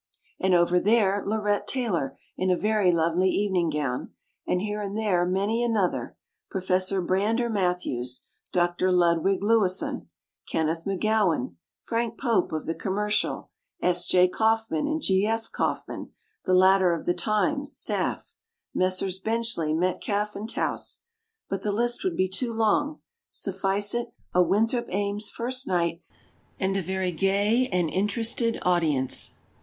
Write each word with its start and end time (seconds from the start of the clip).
And 0.39 0.55
over 0.55 0.79
there, 0.79 1.23
Laurette 1.23 1.67
Taylor 1.67 2.17
in 2.35 2.49
a 2.49 2.57
very 2.57 2.91
lovely 2.91 3.29
eve 3.29 3.51
ning 3.51 3.69
gown, 3.69 4.11
and 4.47 4.59
here 4.59 4.81
and 4.81 4.97
there 4.97 5.27
many 5.27 5.63
another: 5.63 6.17
Professor 6.49 7.03
Brander 7.03 7.51
Mat 7.51 7.81
thews, 7.83 8.23
Dr. 8.51 8.91
Ludwig 8.91 9.43
Lewisohn, 9.43 10.07
Kenneth 10.51 10.85
McGowan, 10.85 11.53
Frank 11.83 12.17
Pope 12.19 12.51
of 12.51 12.65
the 12.65 12.73
"Com 12.73 12.93
mercial", 12.95 13.49
S. 13.79 14.07
Jay 14.07 14.27
Kaufman 14.27 14.87
and 14.87 15.03
G. 15.03 15.23
S. 15.27 15.47
Kauffman, 15.47 16.09
the 16.45 16.55
latter 16.55 16.93
of 16.95 17.05
the 17.05 17.13
"Times" 17.13 17.71
staff, 17.77 18.33
Messrs. 18.73 19.19
Benchley, 19.19 19.71
Metcalfe 19.71 20.35
and 20.35 20.49
Towse. 20.49 21.01
But 21.47 21.61
the 21.61 21.71
list 21.71 22.03
would 22.03 22.17
be 22.17 22.27
too 22.27 22.53
long. 22.53 22.99
Suffice 23.29 23.93
it, 23.93 24.11
a 24.33 24.41
Winthrop 24.41 24.87
Ames 24.89 25.29
first 25.29 25.67
night, 25.67 26.01
and 26.59 26.75
a 26.75 26.81
very 26.81 27.11
gay 27.11 27.67
and 27.71 27.87
inter 27.91 28.21
ested 28.21 28.57
audience. 28.63 29.33